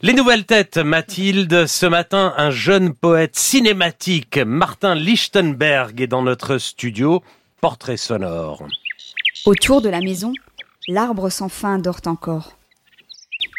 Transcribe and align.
Les 0.00 0.12
nouvelles 0.12 0.46
têtes, 0.46 0.76
Mathilde. 0.78 1.66
Ce 1.66 1.84
matin, 1.84 2.32
un 2.36 2.52
jeune 2.52 2.94
poète 2.94 3.34
cinématique, 3.34 4.38
Martin 4.38 4.94
Lichtenberg, 4.94 6.00
est 6.00 6.06
dans 6.06 6.22
notre 6.22 6.58
studio. 6.58 7.20
Portrait 7.60 7.96
sonore. 7.96 8.64
Autour 9.44 9.82
de 9.82 9.88
la 9.88 9.98
maison, 9.98 10.32
l'arbre 10.86 11.30
sans 11.30 11.48
fin 11.48 11.80
dort 11.80 11.98
encore. 12.06 12.52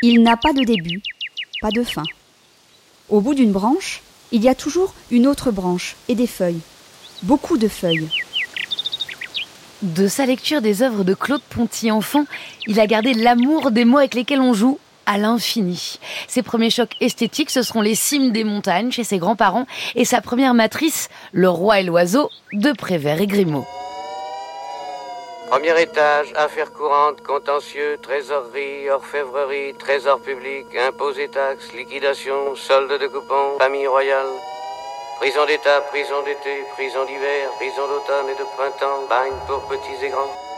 Il 0.01 0.23
n'a 0.23 0.37
pas 0.37 0.53
de 0.53 0.63
début, 0.63 1.01
pas 1.59 1.71
de 1.71 1.83
fin. 1.83 2.05
Au 3.09 3.19
bout 3.19 3.33
d'une 3.33 3.51
branche, 3.51 4.01
il 4.31 4.41
y 4.41 4.47
a 4.47 4.55
toujours 4.55 4.93
une 5.11 5.27
autre 5.27 5.51
branche 5.51 5.97
et 6.07 6.15
des 6.15 6.25
feuilles. 6.25 6.61
Beaucoup 7.23 7.57
de 7.57 7.67
feuilles. 7.67 8.07
De 9.81 10.07
sa 10.07 10.25
lecture 10.25 10.61
des 10.61 10.83
œuvres 10.83 11.03
de 11.03 11.15
Claude 11.15 11.43
Ponty 11.49 11.91
enfant, 11.91 12.23
il 12.65 12.79
a 12.79 12.87
gardé 12.87 13.13
l'amour 13.13 13.71
des 13.71 13.83
mots 13.83 13.97
avec 13.97 14.13
lesquels 14.13 14.39
on 14.39 14.53
joue 14.53 14.79
à 15.09 15.17
l'infini. 15.17 15.99
Ses 16.27 16.43
premiers 16.43 16.69
chocs 16.69 16.95
esthétiques, 17.01 17.49
ce 17.49 17.63
seront 17.63 17.81
les 17.81 17.95
cimes 17.95 18.31
des 18.31 18.43
montagnes 18.43 18.91
chez 18.91 19.03
ses 19.03 19.17
grands-parents 19.17 19.65
et 19.95 20.05
sa 20.05 20.21
première 20.21 20.53
matrice, 20.53 21.09
Le 21.33 21.49
Roi 21.49 21.79
et 21.79 21.83
l'Oiseau, 21.83 22.29
de 22.53 22.71
Prévert 22.71 23.19
et 23.19 23.25
Grimaud. 23.25 23.65
Premier 25.49 25.81
étage, 25.81 26.31
affaires 26.35 26.71
courantes, 26.71 27.23
contentieux, 27.25 27.97
trésorerie, 28.03 28.87
orfèvrerie, 28.91 29.73
trésor 29.79 30.21
public, 30.21 30.67
impôts 30.87 31.13
et 31.13 31.27
taxes, 31.27 31.73
liquidation, 31.73 32.55
solde 32.55 33.01
de 33.01 33.07
coupons, 33.07 33.57
famille 33.57 33.87
royale. 33.87 34.29
Prison 35.17 35.43
d'État, 35.47 35.81
prison 35.89 36.21
d'été, 36.23 36.63
prison 36.75 37.03
d'hiver, 37.05 37.49
prison 37.57 37.87
d'automne 37.87 38.29
et 38.29 38.37
de 38.37 38.45
printemps, 38.55 39.07
bagne 39.09 39.33
pour 39.47 39.67
petits 39.67 40.05
et 40.05 40.09
grands. 40.09 40.48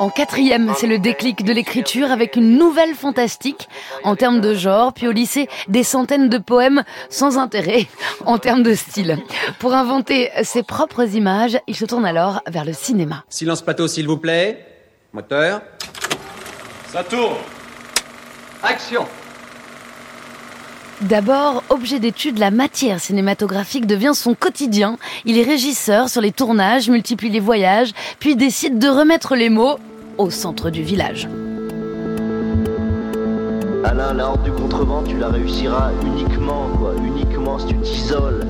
En 0.00 0.08
quatrième, 0.08 0.72
c'est 0.78 0.86
le 0.86 0.98
déclic 0.98 1.44
de 1.44 1.52
l'écriture 1.52 2.10
avec 2.10 2.34
une 2.34 2.56
nouvelle 2.56 2.94
fantastique 2.94 3.68
en 4.02 4.16
termes 4.16 4.40
de 4.40 4.54
genre, 4.54 4.94
puis 4.94 5.06
au 5.06 5.12
lycée, 5.12 5.46
des 5.68 5.82
centaines 5.82 6.30
de 6.30 6.38
poèmes 6.38 6.84
sans 7.10 7.36
intérêt 7.36 7.86
en 8.24 8.38
termes 8.38 8.62
de 8.62 8.72
style. 8.72 9.18
Pour 9.58 9.74
inventer 9.74 10.30
ses 10.42 10.62
propres 10.62 11.14
images, 11.16 11.58
il 11.66 11.76
se 11.76 11.84
tourne 11.84 12.06
alors 12.06 12.40
vers 12.46 12.64
le 12.64 12.72
cinéma. 12.72 13.24
Silence 13.28 13.60
plateau, 13.60 13.88
s'il 13.88 14.06
vous 14.06 14.16
plaît. 14.16 14.64
Moteur. 15.12 15.60
Ça 16.90 17.04
tourne. 17.04 17.36
Action. 18.62 19.04
D'abord, 21.02 21.62
objet 21.68 21.98
d'étude, 21.98 22.38
la 22.38 22.50
matière 22.50 23.00
cinématographique 23.00 23.86
devient 23.86 24.12
son 24.14 24.34
quotidien. 24.34 24.96
Il 25.26 25.38
est 25.38 25.42
régisseur 25.42 26.08
sur 26.08 26.22
les 26.22 26.32
tournages, 26.32 26.88
multiplie 26.88 27.30
les 27.30 27.40
voyages, 27.40 27.92
puis 28.18 28.36
décide 28.36 28.78
de 28.78 28.88
remettre 28.88 29.34
les 29.34 29.48
mots 29.48 29.78
centre 30.28 30.68
du 30.68 30.82
village. 30.82 31.28
Alain, 33.84 34.12
la 34.12 34.28
horde 34.28 34.42
du 34.42 34.50
contrevent, 34.52 35.02
tu 35.04 35.16
la 35.16 35.28
réussiras 35.28 35.90
uniquement, 36.04 36.66
quoi, 36.78 36.92
uniquement 37.02 37.58
si 37.58 37.68
tu 37.68 37.76
t'isoles. 37.76 38.46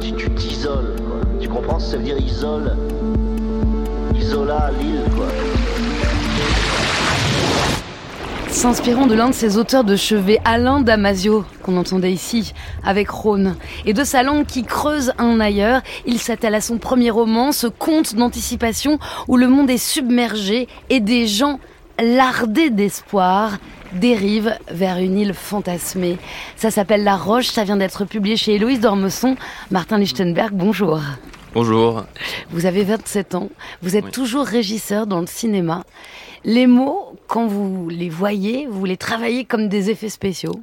Si 0.00 0.12
tu 0.12 0.30
t'isoles, 0.32 0.94
quoi. 1.08 1.20
Tu 1.40 1.48
comprends? 1.48 1.78
Ce 1.78 1.86
que 1.86 1.90
ça 1.92 1.96
veut 1.96 2.02
dire 2.02 2.18
isole 2.18 2.76
Isola, 4.14 4.70
l'île, 4.78 5.04
quoi. 5.16 5.26
S'inspirant 8.56 9.06
de 9.06 9.14
l'un 9.14 9.28
de 9.28 9.34
ses 9.34 9.58
auteurs 9.58 9.84
de 9.84 9.96
chevet, 9.96 10.40
Alain 10.46 10.80
Damasio, 10.80 11.44
qu'on 11.62 11.76
entendait 11.76 12.10
ici, 12.10 12.54
avec 12.82 13.10
Rhône, 13.10 13.54
et 13.84 13.92
de 13.92 14.02
sa 14.02 14.22
langue 14.22 14.46
qui 14.46 14.62
creuse 14.64 15.12
un 15.18 15.40
ailleurs, 15.40 15.82
il 16.06 16.18
s'attelle 16.18 16.54
à 16.54 16.62
son 16.62 16.78
premier 16.78 17.10
roman, 17.10 17.52
ce 17.52 17.66
conte 17.66 18.14
d'anticipation 18.14 18.98
où 19.28 19.36
le 19.36 19.46
monde 19.46 19.68
est 19.68 19.76
submergé 19.76 20.68
et 20.88 21.00
des 21.00 21.26
gens 21.26 21.60
lardés 22.02 22.70
d'espoir 22.70 23.58
dérivent 23.92 24.54
vers 24.70 24.96
une 24.96 25.18
île 25.18 25.34
fantasmée. 25.34 26.16
Ça 26.56 26.70
s'appelle 26.70 27.04
La 27.04 27.16
Roche, 27.16 27.48
ça 27.48 27.62
vient 27.62 27.76
d'être 27.76 28.06
publié 28.06 28.38
chez 28.38 28.54
Héloïse 28.54 28.80
Dormesson. 28.80 29.36
Martin 29.70 29.98
Lichtenberg, 29.98 30.54
bonjour. 30.54 31.02
Bonjour. 31.56 32.04
Vous 32.50 32.66
avez 32.66 32.84
27 32.84 33.34
ans, 33.34 33.48
vous 33.80 33.96
êtes 33.96 34.10
toujours 34.10 34.44
régisseur 34.44 35.06
dans 35.06 35.20
le 35.20 35.26
cinéma. 35.26 35.84
Les 36.44 36.66
mots, 36.66 37.18
quand 37.28 37.46
vous 37.46 37.88
les 37.88 38.10
voyez, 38.10 38.66
vous 38.66 38.84
les 38.84 38.98
travaillez 38.98 39.46
comme 39.46 39.70
des 39.70 39.88
effets 39.88 40.10
spéciaux 40.10 40.60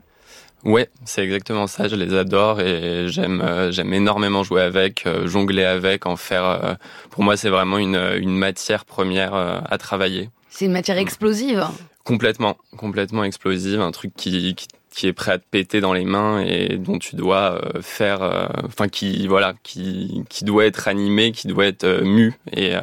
Ouais, 0.64 0.90
c'est 1.04 1.24
exactement 1.24 1.66
ça. 1.66 1.88
Je 1.88 1.96
les 1.96 2.14
adore 2.14 2.62
et 2.62 3.08
j'aime 3.08 3.42
euh, 3.42 3.72
j'aime 3.72 3.92
énormément 3.92 4.44
jouer 4.44 4.62
avec, 4.62 5.08
euh, 5.08 5.26
jongler 5.26 5.64
avec, 5.64 6.06
en 6.06 6.16
faire. 6.16 6.46
Euh, 6.46 6.76
pour 7.10 7.24
moi, 7.24 7.38
c'est 7.38 7.50
vraiment 7.50 7.80
une, 7.80 8.00
une 8.20 8.38
matière 8.38 8.86
première 8.86 9.34
à 9.34 9.78
travailler. 9.80 10.30
C'est 10.52 10.66
une 10.66 10.74
matière 10.74 11.00
explosive. 11.00 11.66
Complètement, 12.04 12.56
complètement 12.78 13.24
explosive, 13.24 13.81
un 13.81 13.92
truc 13.92 14.14
qui, 14.16 14.54
qui, 14.54 14.68
qui 14.94 15.08
est 15.08 15.14
prêt 15.14 15.31
à 15.34 15.38
te 15.38 15.46
péter 15.50 15.81
dans 15.81 15.94
les 15.94 16.06
mains 16.06 16.40
et 16.46 16.78
dont 16.78 17.00
tu 17.00 17.16
dois 17.16 17.62
faire, 17.81 18.50
enfin 18.64 18.88
qui 18.88 19.28
voilà, 19.28 19.54
qui 19.64 20.24
qui 20.30 20.46
doit 20.46 20.66
être 20.66 20.88
animé, 20.88 21.31
qui 21.31 21.48
doit 21.48 21.66
être 21.66 22.02
mu 22.04 22.34
et 22.52 22.74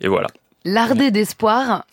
et 0.00 0.08
voilà. 0.08 0.28
Lardé 0.64 1.10
d'espoir. 1.10 1.86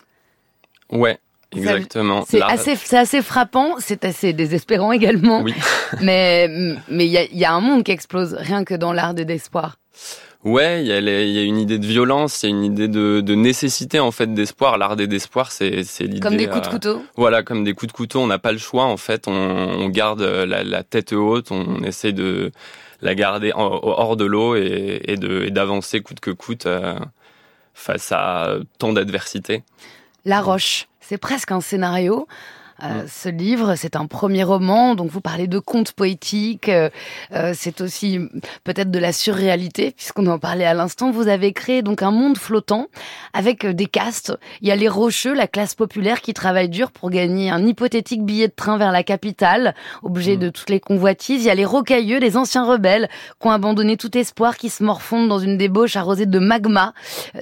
Ouais, 0.91 1.19
exactement. 1.51 2.25
C'est 2.27 2.41
assez, 2.41 2.75
c'est 2.75 2.97
assez 2.97 3.21
frappant, 3.21 3.75
c'est 3.79 4.05
assez 4.05 4.33
désespérant 4.33 4.91
également. 4.99 5.41
Oui. 5.41 5.53
mais 6.01 6.47
mais 6.87 7.05
il 7.05 7.11
y 7.11 7.17
a, 7.17 7.25
y 7.25 7.45
a, 7.45 7.53
un 7.53 7.61
monde 7.61 7.83
qui 7.83 7.91
explose 7.91 8.33
rien 8.33 8.63
que 8.63 8.73
dans 8.73 8.93
l'ardé 8.93 9.25
d'espoir. 9.25 9.77
Ouais, 10.43 10.83
il 10.83 10.87
y, 10.87 10.89
y, 10.89 11.39
a 11.39 11.43
une 11.43 11.57
idée 11.57 11.79
de 11.79 11.85
violence, 11.85 12.43
il 12.43 12.49
y 12.49 12.51
a 12.51 12.55
une 12.55 12.63
idée 12.65 12.87
de, 12.89 13.21
de 13.21 13.35
nécessité 13.35 13.99
en 13.99 14.11
fait 14.11 14.33
d'espoir. 14.33 14.77
L'ardé 14.77 15.07
d'espoir, 15.07 15.51
c'est 15.51 15.69
l'idée. 16.01 16.19
Comme 16.19 16.35
des 16.35 16.47
coups 16.47 16.63
de 16.63 16.67
couteau. 16.67 16.97
Euh, 16.97 17.03
voilà, 17.15 17.43
comme 17.43 17.63
des 17.63 17.73
coups 17.73 17.91
de 17.91 17.95
couteau. 17.95 18.19
On 18.19 18.27
n'a 18.27 18.39
pas 18.39 18.51
le 18.51 18.57
choix 18.57 18.83
en 18.83 18.97
fait. 18.97 19.27
On, 19.27 19.31
on 19.31 19.89
garde 19.89 20.21
la, 20.21 20.63
la, 20.63 20.83
tête 20.83 21.13
haute, 21.13 21.51
on 21.51 21.81
essaie 21.83 22.11
de 22.11 22.51
la 23.01 23.15
garder 23.15 23.51
hors 23.55 24.17
de 24.17 24.25
l'eau 24.25 24.55
et, 24.55 25.01
et 25.05 25.17
d'avancer 25.49 26.01
coûte 26.01 26.19
que 26.19 26.31
coûte. 26.31 26.65
Euh, 26.65 26.95
face 27.73 28.11
à 28.11 28.55
tant 28.77 28.93
d'adversité. 28.93 29.63
La 30.25 30.41
Roche, 30.41 30.87
c'est 31.01 31.17
presque 31.17 31.51
un 31.51 31.61
scénario. 31.61 32.27
Euh, 32.81 33.05
ce 33.07 33.29
livre, 33.29 33.75
c'est 33.75 33.95
un 33.95 34.07
premier 34.07 34.43
roman, 34.43 34.95
donc 34.95 35.09
vous 35.09 35.21
parlez 35.21 35.47
de 35.47 35.59
contes 35.59 35.91
poétiques, 35.93 36.69
euh, 36.69 36.89
euh, 37.33 37.53
c'est 37.55 37.81
aussi 37.81 38.19
peut-être 38.63 38.89
de 38.89 38.99
la 38.99 39.13
surréalité, 39.13 39.91
puisqu'on 39.91 40.25
en 40.27 40.39
parlait 40.39 40.65
à 40.65 40.73
l'instant. 40.73 41.11
Vous 41.11 41.27
avez 41.27 41.53
créé 41.53 41.81
donc 41.81 42.01
un 42.01 42.11
monde 42.11 42.37
flottant 42.37 42.87
avec 43.33 43.65
des 43.65 43.85
castes. 43.85 44.35
Il 44.61 44.67
y 44.67 44.71
a 44.71 44.75
les 44.75 44.87
rocheux, 44.87 45.33
la 45.33 45.47
classe 45.47 45.75
populaire 45.75 46.21
qui 46.21 46.33
travaille 46.33 46.69
dur 46.69 46.91
pour 46.91 47.09
gagner 47.09 47.51
un 47.51 47.65
hypothétique 47.65 48.23
billet 48.23 48.47
de 48.47 48.53
train 48.53 48.77
vers 48.77 48.91
la 48.91 49.03
capitale, 49.03 49.75
objet 50.01 50.35
mm. 50.35 50.39
de 50.39 50.49
toutes 50.49 50.69
les 50.69 50.79
convoitises. 50.79 51.43
Il 51.43 51.47
y 51.47 51.51
a 51.51 51.55
les 51.55 51.65
rocailleux, 51.65 52.19
les 52.19 52.37
anciens 52.37 52.65
rebelles 52.65 53.09
qui 53.39 53.47
ont 53.47 53.51
abandonné 53.51 53.97
tout 53.97 54.17
espoir, 54.17 54.57
qui 54.57 54.69
se 54.69 54.83
morfondent 54.83 55.29
dans 55.29 55.39
une 55.39 55.57
débauche 55.57 55.95
arrosée 55.95 56.25
de 56.25 56.39
magma. 56.39 56.93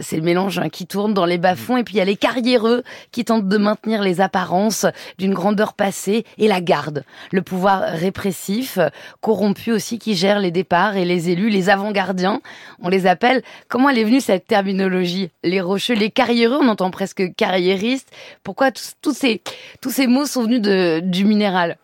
C'est 0.01 0.17
le 0.17 0.23
mélange 0.23 0.59
hein, 0.59 0.69
qui 0.69 0.87
tourne 0.87 1.13
dans 1.13 1.25
les 1.25 1.37
bas-fonds. 1.37 1.77
Et 1.77 1.83
puis 1.83 1.95
il 1.95 1.97
y 1.97 2.01
a 2.01 2.05
les 2.05 2.17
carriéreux 2.17 2.83
qui 3.11 3.25
tentent 3.25 3.47
de 3.47 3.57
maintenir 3.57 4.01
les 4.01 4.21
apparences 4.21 4.85
d'une 5.21 5.33
grandeur 5.33 5.73
passée, 5.73 6.25
et 6.37 6.47
la 6.47 6.61
garde, 6.61 7.05
le 7.31 7.43
pouvoir 7.43 7.83
répressif, 7.83 8.79
corrompu 9.21 9.71
aussi, 9.71 9.99
qui 9.99 10.15
gère 10.15 10.39
les 10.39 10.51
départs 10.51 10.97
et 10.97 11.05
les 11.05 11.29
élus, 11.29 11.49
les 11.49 11.69
avant-gardiens, 11.69 12.41
on 12.81 12.89
les 12.89 13.05
appelle. 13.05 13.43
Comment 13.69 13.89
elle 13.89 13.99
est 13.99 14.03
venue 14.03 14.19
cette 14.19 14.47
terminologie? 14.47 15.29
Les 15.43 15.61
rocheux, 15.61 15.93
les 15.93 16.09
carriéreux, 16.09 16.57
on 16.59 16.67
entend 16.67 16.89
presque 16.89 17.35
carriériste. 17.35 18.09
Pourquoi 18.43 18.71
tous, 18.71 19.13
ces, 19.13 19.41
tous 19.79 19.91
ces 19.91 20.07
mots 20.07 20.25
sont 20.25 20.43
venus 20.43 20.61
de, 20.61 21.01
du 21.03 21.23
minéral? 21.23 21.77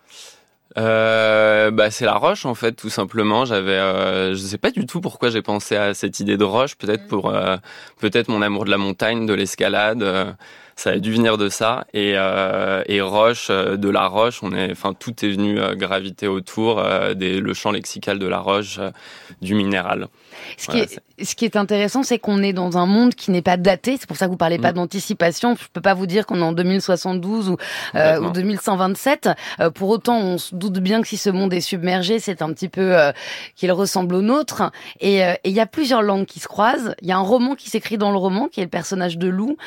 Euh, 0.78 1.72
bah 1.72 1.90
c'est 1.90 2.06
la 2.06 2.16
roche 2.16 2.46
en 2.46 2.54
fait 2.56 2.74
tout 2.74 2.90
simplement. 2.90 3.46
J'avais, 3.46 3.72
euh, 3.72 4.36
je 4.36 4.40
sais 4.40 4.58
pas 4.58 4.72
du 4.72 4.86
tout 4.86 5.02
pourquoi 5.02 5.30
j'ai 5.30 5.42
pensé 5.42 5.76
à 5.76 5.94
cette 5.94 6.20
idée 6.20 6.38
de 6.38 6.44
roche. 6.44 6.76
Peut-être 6.76 7.06
mm. 7.06 7.08
pour, 7.08 7.30
euh, 7.30 7.58
peut-être 8.00 8.30
mon 8.30 8.42
amour 8.42 8.66
de 8.66 8.72
la 8.72 8.78
montagne, 8.78 9.26
de 9.26 9.34
l'escalade. 9.34 10.04
Euh, 10.04 10.32
ça 10.76 10.92
a 10.92 10.98
dû 11.00 11.12
venir 11.12 11.38
de 11.40 11.50
ça. 11.50 11.88
Et, 11.94 12.14
euh, 12.16 12.84
et 12.86 13.02
roche, 13.02 13.50
de 13.50 13.90
la 13.90 14.08
roche, 14.08 14.44
on 14.44 14.54
est, 14.54 14.72
enfin 14.72 14.94
tout 14.94 15.26
est 15.26 15.32
venu 15.32 15.60
graviter 15.76 16.28
autour 16.28 16.84
des 17.16 17.40
le 17.40 17.54
champ 17.56 17.72
lexical 17.72 18.20
de 18.20 18.28
la 18.28 18.38
roche, 18.38 18.80
du 19.42 19.56
minéral. 19.56 20.08
Ce, 20.58 20.68
qui 20.68 20.80
est, 20.80 21.00
ce 21.22 21.36
qui 21.36 21.46
est 21.46 21.56
intéressant, 21.56 22.04
c'est 22.04 22.20
qu'on 22.20 22.42
est 22.44 22.54
dans 22.54 22.78
un 22.78 22.86
monde 22.86 23.16
qui 23.16 23.32
n'est 23.32 23.42
pas 23.42 23.58
daté. 23.58 23.98
C'est 24.00 24.08
pour 24.08 24.18
ça 24.18 24.26
que 24.26 24.32
vous 24.32 24.38
parlez 24.38 24.60
pas 24.60 24.72
mm. 24.72 24.76
d'anticipation. 24.76 25.56
Je 25.56 25.68
peux 25.72 25.82
pas 25.82 25.94
vous 25.94 26.06
dire 26.06 26.26
qu'on 26.26 26.40
est 26.40 26.44
en 26.44 26.54
2072 26.54 27.50
ou, 27.50 27.58
euh, 27.96 28.20
ou 28.20 28.32
2127. 28.32 29.30
Euh, 29.60 29.70
pour 29.70 29.90
autant, 29.90 30.18
on 30.18 30.38
se 30.38 30.56
doute 30.56 30.80
bien 30.80 31.02
que 31.02 31.08
si 31.08 31.18
ce 31.18 31.30
monde 31.30 31.54
est 31.54 31.62
submergé, 31.62 32.20
c'est 32.20 32.42
un 32.42 32.52
petit 32.54 32.70
peu 32.70 32.98
euh, 32.98 33.12
qu'il 33.56 33.72
ressemble 33.72 34.16
au 34.16 34.22
nôtre. 34.22 34.72
Et 35.00 35.22
il 35.44 35.52
y 35.52 35.60
a 35.60 35.66
plusieurs 35.66 36.02
langues 36.02 36.26
qui 36.26 36.40
se 36.40 36.48
croisent. 36.48 36.96
Il 37.02 37.08
y 37.08 37.12
a 37.12 37.18
un 37.18 37.22
roman 37.22 37.56
qui 37.56 37.70
s'écrit 37.70 37.98
dans 37.98 38.12
le 38.12 38.18
roman, 38.18 38.48
qui 38.48 38.60
est 38.60 38.64
le 38.64 38.70
personnage 38.70 39.18
de 39.18 39.28
Lou, 39.28 39.58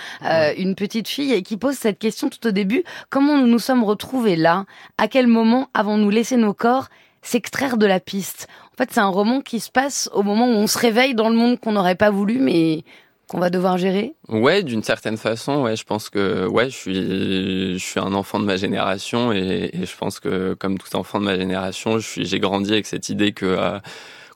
une 0.57 0.75
petite 0.75 1.09
fille, 1.09 1.33
et 1.33 1.43
qui 1.43 1.57
pose 1.57 1.75
cette 1.75 1.99
question 1.99 2.29
tout 2.29 2.47
au 2.47 2.51
début 2.51 2.85
comment 3.09 3.37
nous 3.37 3.47
nous 3.47 3.59
sommes 3.59 3.85
retrouvés 3.85 4.37
là? 4.37 4.65
À 4.99 5.09
quel 5.09 5.27
moment 5.27 5.69
avons-nous 5.75 6.11
laissé 6.11 6.37
nos 6.37 6.55
corps 6.55 6.89
s'extraire 7.23 7.77
de 7.77 7.87
la 7.87 8.01
piste. 8.01 8.49
En 8.75 8.77
fait, 8.77 8.91
c'est 8.93 9.01
un 9.01 9.09
roman 9.09 9.41
qui 9.41 9.61
se 9.61 9.71
passe 9.71 10.09
au 10.13 10.23
moment 10.23 10.47
où 10.47 10.53
on 10.53 10.67
se 10.67 10.79
réveille 10.79 11.15
dans 11.15 11.29
le 11.29 11.37
monde 11.37 11.61
qu'on 11.61 11.73
n'aurait 11.73 11.97
pas 11.97 12.11
voulu, 12.11 12.39
mais 12.39 12.85
qu'on 13.29 13.39
va 13.39 13.51
devoir 13.51 13.79
gérer 13.79 14.15
Ouais, 14.29 14.63
d'une 14.63 14.83
certaine 14.83 15.17
façon, 15.17 15.63
ouais, 15.63 15.77
je 15.77 15.85
pense 15.85 16.11
que 16.11 16.47
ouais, 16.47 16.69
je 16.69 16.77
suis 16.77 17.79
je 17.79 17.85
suis 17.85 18.01
un 18.01 18.13
enfant 18.13 18.41
de 18.41 18.45
ma 18.45 18.57
génération 18.57 19.33
et, 19.33 19.71
je 19.73 19.97
pense 19.97 20.19
que 20.19 20.55
comme 20.55 20.79
tout 20.79 20.97
enfant 20.97 21.21
de 21.21 21.25
ma 21.27 21.37
génération, 21.37 21.99
je 21.99 22.07
suis 22.07 22.25
j'ai 22.25 22.41
grandi 22.41 22.73
avec 22.73 22.87
cette 22.87 23.09
idée 23.09 23.33
que 23.33 23.47
euh, 23.47 23.79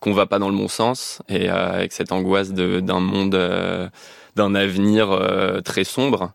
qu'on 0.05 0.13
va 0.13 0.27
pas 0.27 0.39
dans 0.39 0.51
le 0.51 0.57
bon 0.57 0.69
sens 0.69 1.23
et 1.31 1.49
euh, 1.49 1.73
avec 1.73 1.93
cette 1.93 2.13
angoisse 2.13 2.53
d'un 2.53 3.01
monde 3.01 3.35
euh, 3.35 3.89
d'un 4.37 4.55
avenir 4.55 5.11
euh, 5.11 5.63
très 5.63 5.85
sombre 5.85 6.35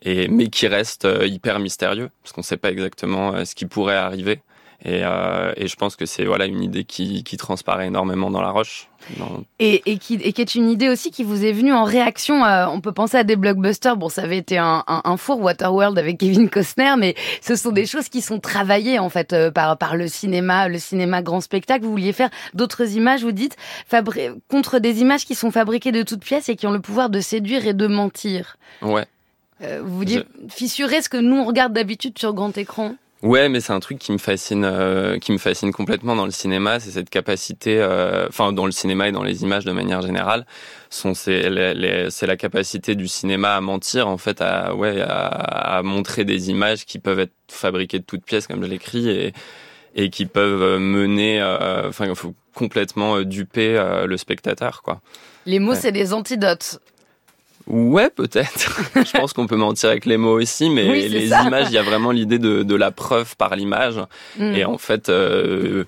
et 0.00 0.26
mais 0.28 0.48
qui 0.48 0.66
reste 0.66 1.06
hyper 1.22 1.58
mystérieux 1.58 2.08
parce 2.22 2.32
qu'on 2.32 2.42
sait 2.42 2.56
pas 2.56 2.70
exactement 2.70 3.44
ce 3.44 3.54
qui 3.54 3.66
pourrait 3.66 3.96
arriver. 3.96 4.40
Et, 4.86 5.00
euh, 5.02 5.52
et 5.56 5.66
je 5.66 5.76
pense 5.76 5.96
que 5.96 6.04
c'est 6.04 6.26
voilà 6.26 6.44
une 6.44 6.62
idée 6.62 6.84
qui, 6.84 7.24
qui 7.24 7.38
transparaît 7.38 7.86
énormément 7.86 8.30
dans 8.30 8.42
la 8.42 8.50
roche. 8.50 8.88
Dans- 9.18 9.42
Et, 9.58 9.82
et, 9.90 9.96
qui, 9.98 10.14
et 10.16 10.32
qui 10.34 10.42
est 10.42 10.54
une 10.54 10.68
idée 10.70 10.90
aussi 10.90 11.10
qui 11.10 11.24
vous 11.24 11.42
est 11.44 11.52
venue 11.52 11.72
en 11.72 11.84
réaction. 11.84 12.44
à- 12.44 12.68
on 12.70 12.80
peut 12.82 12.92
penser 12.92 13.16
à 13.16 13.24
des 13.24 13.36
blockbusters. 13.36 13.96
Bon, 13.96 14.10
ça 14.10 14.22
avait 14.22 14.36
été 14.36 14.58
un, 14.58 14.84
un, 14.86 15.00
un 15.04 15.16
four 15.16 15.40
Waterworld 15.40 15.98
avec 15.98 16.18
Kevin 16.18 16.50
Costner, 16.50 16.94
mais 16.98 17.14
ce 17.40 17.56
sont 17.56 17.70
des 17.72 17.86
choses 17.86 18.10
qui 18.10 18.20
sont 18.20 18.40
travaillées 18.40 18.98
en 18.98 19.08
fait 19.08 19.32
euh, 19.32 19.50
par 19.50 19.78
par 19.78 19.96
le 19.96 20.06
cinéma, 20.06 20.68
le 20.68 20.78
cinéma 20.78 21.22
grand 21.22 21.40
spectacle. 21.40 21.84
Vous 21.84 21.90
vouliez 21.90 22.12
faire 22.12 22.30
d'autres 22.52 22.92
images. 22.96 23.22
Vous 23.22 23.32
dites 23.32 23.56
fabri- 23.90 24.32
contre 24.50 24.78
des 24.80 25.00
images 25.00 25.24
qui 25.24 25.34
sont 25.34 25.50
fabriquées 25.50 25.92
de 25.92 26.02
toutes 26.02 26.24
pièces 26.24 26.50
et 26.50 26.56
qui 26.56 26.66
ont 26.66 26.72
le 26.72 26.80
pouvoir 26.80 27.08
de 27.08 27.20
séduire 27.20 27.66
et 27.66 27.72
de 27.74 27.86
mentir. 27.86 28.56
Ouais. 28.82 29.06
Euh, 29.62 29.80
vous 29.82 29.96
vous 29.98 30.04
dites 30.04 30.26
fissurer 30.50 31.00
ce 31.00 31.08
que 31.08 31.16
nous 31.16 31.36
on 31.36 31.44
regarde 31.44 31.72
d'habitude 31.72 32.18
sur 32.18 32.34
grand 32.34 32.56
écran. 32.58 32.96
Ouais, 33.24 33.48
mais 33.48 33.60
c'est 33.60 33.72
un 33.72 33.80
truc 33.80 33.98
qui 33.98 34.12
me 34.12 34.18
fascine, 34.18 34.66
euh, 34.66 35.18
qui 35.18 35.32
me 35.32 35.38
fascine 35.38 35.72
complètement 35.72 36.14
dans 36.14 36.26
le 36.26 36.30
cinéma, 36.30 36.78
c'est 36.78 36.90
cette 36.90 37.08
capacité, 37.08 37.78
euh, 37.80 38.26
enfin 38.28 38.52
dans 38.52 38.66
le 38.66 38.70
cinéma 38.70 39.08
et 39.08 39.12
dans 39.12 39.22
les 39.22 39.42
images 39.44 39.64
de 39.64 39.72
manière 39.72 40.02
générale, 40.02 40.44
sont 40.90 41.14
c'est 41.14 41.48
la 41.48 42.36
capacité 42.36 42.94
du 42.94 43.08
cinéma 43.08 43.56
à 43.56 43.60
mentir 43.62 44.08
en 44.08 44.18
fait, 44.18 44.42
à 44.42 44.74
ouais, 44.74 45.00
à, 45.00 45.24
à 45.78 45.82
montrer 45.82 46.26
des 46.26 46.50
images 46.50 46.84
qui 46.84 46.98
peuvent 46.98 47.18
être 47.18 47.32
fabriquées 47.48 47.98
de 47.98 48.04
toutes 48.04 48.24
pièces 48.26 48.46
comme 48.46 48.62
je 48.62 48.68
l'écris 48.68 49.08
et 49.08 49.32
et 49.96 50.10
qui 50.10 50.26
peuvent 50.26 50.78
mener, 50.80 51.40
euh, 51.40 51.88
enfin 51.88 52.06
il 52.06 52.14
faut 52.16 52.34
complètement 52.54 53.16
euh, 53.16 53.24
duper 53.24 53.76
euh, 53.78 54.06
le 54.06 54.16
spectateur 54.16 54.82
quoi. 54.82 55.00
Les 55.46 55.58
mots 55.60 55.72
Ouais. 55.72 55.78
c'est 55.80 55.92
des 55.92 56.12
antidotes. 56.12 56.80
Ouais, 57.66 58.10
peut-être. 58.10 58.80
je 58.96 59.18
pense 59.18 59.32
qu'on 59.32 59.46
peut 59.46 59.56
mentir 59.56 59.90
avec 59.90 60.04
les 60.06 60.16
mots 60.16 60.38
aussi, 60.40 60.68
mais 60.68 60.88
Oui, 60.90 61.08
les 61.08 61.28
ça. 61.28 61.42
images, 61.44 61.68
il 61.70 61.74
y 61.74 61.78
a 61.78 61.82
vraiment 61.82 62.10
l'idée 62.10 62.38
de, 62.38 62.62
de 62.62 62.74
la 62.74 62.90
preuve 62.90 63.36
par 63.36 63.56
l'image. 63.56 63.96
Mm. 64.38 64.54
Et 64.54 64.64
en 64.64 64.76
fait, 64.78 65.08
euh, 65.08 65.84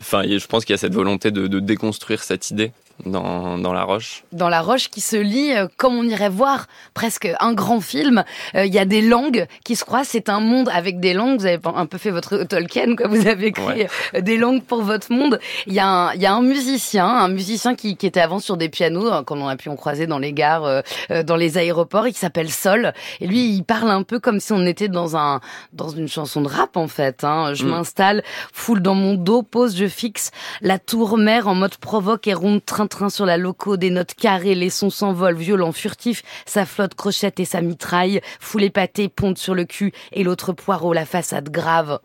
enfin, 0.00 0.22
je 0.24 0.46
pense 0.46 0.64
qu'il 0.64 0.74
y 0.74 0.78
a 0.78 0.78
cette 0.78 0.94
volonté 0.94 1.30
de, 1.30 1.46
de 1.46 1.60
déconstruire 1.60 2.22
cette 2.22 2.50
idée 2.50 2.72
dans, 3.06 3.58
dans 3.58 3.72
la 3.72 3.84
roche. 3.84 4.24
dans 4.32 4.48
la 4.48 4.60
roche 4.60 4.88
qui 4.88 5.00
se 5.00 5.16
lit 5.16 5.52
euh, 5.54 5.66
comme 5.76 5.94
on 5.96 6.02
irait 6.04 6.28
voir 6.28 6.66
presque 6.94 7.28
un 7.40 7.52
grand 7.52 7.80
film. 7.80 8.24
Euh, 8.54 8.64
Il 8.66 8.74
y 8.74 8.78
a 8.78 8.84
des 8.84 9.02
langues 9.02 9.46
qui 9.64 9.76
se 9.76 9.84
croisent. 9.84 10.08
C'est 10.10 10.28
un 10.28 10.40
monde 10.40 10.68
avec 10.72 11.00
des 11.00 11.14
langues. 11.14 11.38
Vous 11.40 11.46
avez 11.46 11.58
un 11.64 11.86
peu 11.86 11.98
fait 11.98 12.10
votre 12.10 12.38
Tolkien, 12.44 12.96
quoi. 12.96 13.08
Vous 13.08 13.26
avez 13.26 13.52
créé 13.52 13.66
Ouais. 13.68 13.88
euh, 14.16 14.20
des 14.20 14.36
langues 14.36 14.62
pour 14.62 14.82
votre 14.82 15.12
monde. 15.12 15.38
Il 15.66 15.74
y 15.74 15.78
a 15.80 15.86
un, 15.86 16.14
y 16.14 16.26
a 16.26 16.32
un 16.34 16.42
musicien, 16.42 17.06
un 17.06 17.28
musicien 17.28 17.74
qui, 17.74 17.96
qui 17.96 18.06
était 18.06 18.20
avant 18.20 18.38
sur 18.40 18.56
des 18.56 18.68
pianos, 18.68 19.06
hein, 19.12 19.22
quand 19.24 19.36
on 19.38 19.48
a 19.48 19.56
pu 19.56 19.68
en 19.68 19.76
croiser 19.76 20.06
dans 20.06 20.18
les 20.18 20.32
gares, 20.32 20.64
euh, 20.64 20.80
euh, 21.10 21.22
dans 21.22 21.36
les 21.36 21.58
aéroports, 21.58 22.06
et 22.06 22.12
qui 22.12 22.18
s'appelle 22.18 22.50
Sol. 22.50 22.92
Et 23.20 23.26
lui, 23.26 23.50
il 23.50 23.62
parle 23.62 23.90
un 23.90 24.02
peu 24.02 24.18
comme 24.20 24.40
si 24.40 24.52
on 24.52 24.66
était 24.66 24.88
dans 24.88 25.16
un, 25.16 25.40
dans 25.72 25.88
une 25.88 26.08
chanson 26.08 26.40
de 26.40 26.48
rap, 26.48 26.76
en 26.76 26.88
fait. 26.88 27.24
Hein. 27.24 27.54
Je 27.54 27.64
Mm. 27.64 27.68
m'installe, 27.68 28.22
foule 28.52 28.80
dans 28.80 28.94
mon 28.94 29.14
dos, 29.14 29.42
pose, 29.42 29.76
je 29.76 29.86
fixe 29.86 30.30
la 30.60 30.78
tour 30.78 31.18
mère 31.18 31.48
en 31.48 31.54
mode 31.54 31.76
provoque 31.76 32.26
et 32.26 32.34
ronde 32.34 32.64
train-train 32.88 33.10
sur 33.10 33.26
la 33.26 33.36
loco, 33.36 33.76
des 33.76 33.90
notes 33.90 34.14
carrées, 34.14 34.54
les 34.54 34.70
sons 34.70 34.90
s'envolent, 34.90 35.36
violent, 35.36 35.72
furtif, 35.72 36.22
sa 36.46 36.64
flotte 36.64 36.94
crochette 36.94 37.38
et 37.38 37.44
sa 37.44 37.60
mitraille, 37.60 38.20
foule 38.40 38.64
épatée, 38.64 39.08
ponte 39.08 39.38
sur 39.38 39.54
le 39.54 39.64
cul, 39.64 39.92
et 40.12 40.24
l'autre 40.24 40.52
poireau, 40.52 40.92
la 40.92 41.04
façade 41.04 41.50
grave. 41.50 42.00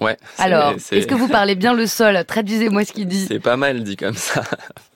Ouais. 0.00 0.16
Alors, 0.38 0.72
est-ce 0.72 1.06
que 1.06 1.14
vous 1.14 1.28
parlez 1.28 1.56
bien 1.56 1.74
le 1.74 1.86
sol? 1.86 2.24
Traduisez-moi 2.24 2.84
ce 2.84 2.92
qu'il 2.92 3.06
dit. 3.06 3.26
C'est 3.26 3.40
pas 3.40 3.56
mal 3.56 3.82
dit 3.82 3.96
comme 3.96 4.14
ça, 4.14 4.44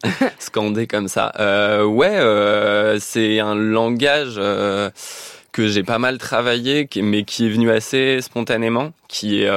scandé 0.38 0.86
comme 0.86 1.08
ça. 1.08 1.32
Euh, 1.40 1.84
ouais, 1.84 2.16
euh, 2.16 2.98
c'est 3.00 3.40
un 3.40 3.56
langage 3.56 4.34
euh, 4.38 4.90
que 5.50 5.66
j'ai 5.66 5.82
pas 5.82 5.98
mal 5.98 6.18
travaillé, 6.18 6.88
mais 7.02 7.24
qui 7.24 7.46
est 7.46 7.50
venu 7.50 7.70
assez 7.70 8.20
spontanément, 8.20 8.92
qui 9.08 9.42
est 9.42 9.50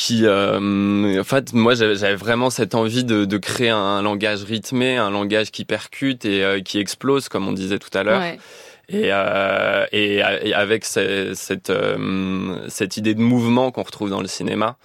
qui 0.00 0.20
euh, 0.26 1.20
en 1.20 1.24
fait 1.24 1.52
moi 1.54 1.74
j'avais 1.74 2.14
vraiment 2.14 2.50
cette 2.50 2.76
envie 2.76 3.02
de, 3.02 3.24
de 3.24 3.36
créer 3.38 3.70
un 3.70 4.00
langage 4.00 4.44
rythmé 4.44 4.96
un 4.96 5.10
langage 5.10 5.50
qui 5.50 5.64
percute 5.64 6.24
et 6.24 6.44
euh, 6.44 6.60
qui 6.60 6.78
explose 6.78 7.28
comme 7.28 7.48
on 7.48 7.52
disait 7.52 7.80
tout 7.80 7.90
à 7.98 8.04
l'heure 8.04 8.20
Ouais. 8.20 8.38
et, 8.88 9.08
euh, 9.12 9.84
et, 9.90 10.16
et 10.48 10.54
avec 10.54 10.84
ce- 10.84 11.32
cette, 11.34 11.72
cette 12.68 12.96
idée 12.96 13.14
de 13.14 13.20
mouvement 13.20 13.72
qu'on 13.72 13.82
retrouve 13.82 14.08
dans 14.10 14.20
le 14.22 14.28
cinéma, 14.28 14.76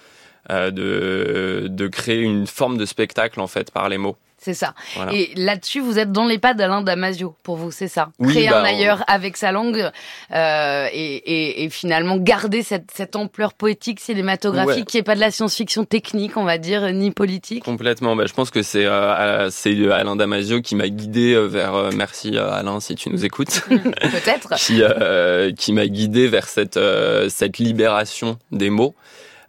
de, 0.50 1.68
de 1.70 1.88
créer 1.88 2.20
une 2.22 2.48
forme 2.48 2.78
de 2.78 2.86
spectacle 2.86 3.40
en 3.40 3.48
fait 3.48 3.72
par 3.72 3.88
les 3.90 3.98
mots. 3.98 4.18
C'est 4.44 4.54
ça. 4.54 4.74
Voilà. 4.96 5.14
Et 5.14 5.32
là-dessus, 5.36 5.80
vous 5.80 5.98
êtes 6.00 6.12
dans 6.12 6.26
les 6.26 6.38
pas 6.38 6.54
d'Alain 6.54 6.82
Damasio, 6.82 7.36
pour 7.44 7.56
vous, 7.56 7.72
c'est 7.72 7.88
ça. 7.88 8.10
Oui, 8.20 8.34
Créer 8.34 8.50
bah, 8.50 8.60
un 8.60 8.62
on- 8.64 8.66
ailleurs 8.66 9.04
avec 9.08 9.38
sa 9.38 9.52
langue 9.54 9.90
euh, 10.34 10.88
et, 10.92 11.16
et, 11.16 11.64
et 11.64 11.70
finalement 11.70 12.18
garder 12.18 12.62
cette, 12.64 12.92
cette 12.94 13.16
ampleur 13.16 13.54
poétique, 13.54 14.00
cinématographique, 14.00 14.74
Ouais. 14.80 14.84
qui 14.86 14.98
est 14.98 15.04
pas 15.04 15.16
de 15.16 15.20
la 15.22 15.32
science-fiction 15.32 15.86
technique, 15.86 16.36
on 16.38 16.44
va 16.44 16.58
dire, 16.58 16.92
ni 16.92 17.12
politique. 17.12 17.64
Complètement. 17.64 18.16
Bah, 18.16 18.26
je 18.26 18.34
pense 18.34 18.50
que 18.52 18.62
c'est 18.64 18.86
euh, 18.86 19.50
c'est 19.50 19.90
Alain 19.92 20.16
Damasio 20.16 20.62
qui 20.62 20.76
m'a 20.76 20.90
guidé 20.90 21.34
euh, 21.34 21.46
vers. 21.48 21.74
euh, 21.76 21.90
merci 21.96 22.36
euh, 22.36 22.52
Alain 22.52 22.80
si 22.80 22.96
tu 22.96 23.10
nous 23.10 23.24
écoutes. 23.26 23.62
Peut-être. 23.70 24.56
qui 24.58 24.82
euh, 24.84 25.52
qui 25.54 25.72
m'a 25.74 25.88
guidé 25.88 26.28
vers 26.28 26.48
cette 26.48 26.78
euh, 26.78 27.30
cette 27.30 27.60
libération 27.60 28.38
des 28.52 28.70
mots. 28.70 28.94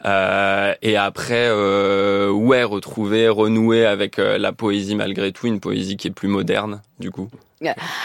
Euh, 0.05 0.75
et 0.83 0.97
après, 0.97 1.49
euh, 1.49 2.31
ouais, 2.31 2.63
retrouver, 2.63 3.29
renouer 3.29 3.87
avec 3.87 4.19
euh, 4.19 4.39
la 4.39 4.53
poésie 4.53 4.97
malgré 4.97 5.33
tout, 5.33 5.47
une 5.47 5.61
poésie 5.61 5.97
qui 5.97 6.09
est 6.09 6.13
plus 6.13 6.29
moderne, 6.29 6.83
du 7.01 7.11
coup. 7.11 7.29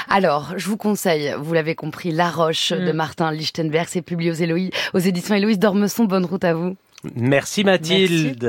Alors, 0.09 0.53
je 0.55 0.69
vous 0.69 0.77
conseille, 0.77 1.35
vous 1.37 1.53
l'avez 1.53 1.75
compris, 1.75 2.11
La 2.11 2.29
Roche 2.29 2.71
de 2.71 2.93
Mm. 2.93 2.95
Martin 2.95 3.31
Lichtenberg, 3.31 3.87
c'est 3.89 4.01
publié 4.01 4.31
aux, 4.31 4.97
aux 4.97 4.99
éditions 4.99 5.35
Héloïse 5.35 5.59
d'Ormesson. 5.59 6.05
Bonne 6.05 6.25
route 6.25 6.45
à 6.45 6.53
vous. 6.53 6.77
Merci 7.15 7.63
Mathilde. 7.65 8.45